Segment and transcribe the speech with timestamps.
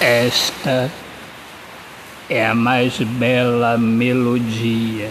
[0.00, 0.90] Esta
[2.30, 5.10] é a mais bela melodia.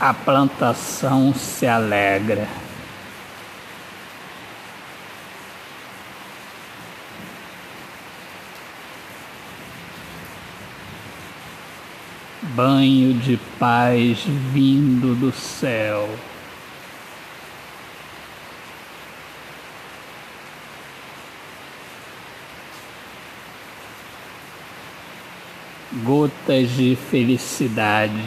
[0.00, 2.48] A plantação se alegra.
[12.42, 16.08] Banho de paz vindo do céu.
[26.04, 28.22] Gotas de felicidade.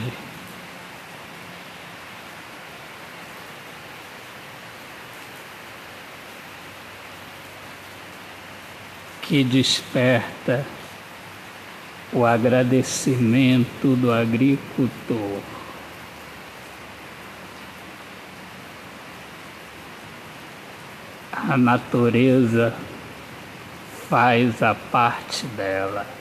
[9.21, 10.65] Que desperta
[12.11, 15.41] o agradecimento do agricultor.
[21.31, 22.73] A natureza
[24.09, 26.18] faz a parte dela.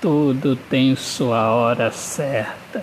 [0.00, 2.82] Tudo tem sua hora certa.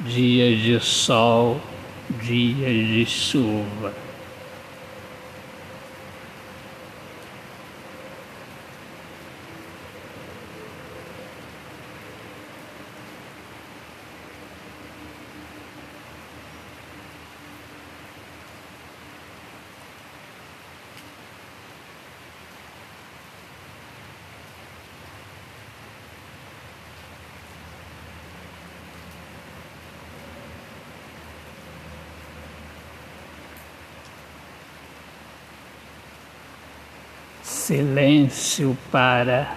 [0.00, 1.60] Dias de sol,
[2.22, 4.05] dias de chuva.
[37.66, 39.56] Silêncio para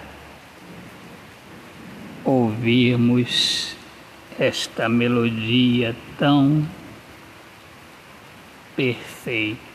[2.25, 3.75] ouvirmos
[4.39, 6.67] esta melodia tão
[8.75, 9.68] perfeita.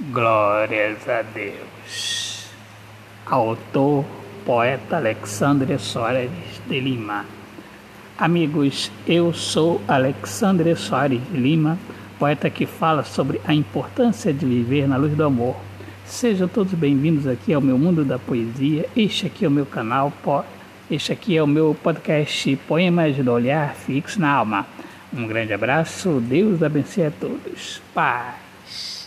[0.00, 2.48] Glórias a Deus.
[3.24, 4.04] Autor,
[4.44, 6.32] poeta Alexandre Soares
[6.66, 7.24] de Lima.
[8.18, 11.78] Amigos, eu sou Alexandre Soares de Lima,
[12.18, 15.54] poeta que fala sobre a importância de viver na luz do amor.
[16.04, 18.88] Sejam todos bem-vindos aqui ao meu mundo da poesia.
[18.96, 20.12] Este aqui é o meu canal,
[20.90, 24.66] este aqui é o meu podcast Poemas do Olhar Fixo na Alma.
[25.12, 27.80] Um grande abraço, Deus abençoe a todos.
[27.94, 29.03] Paz.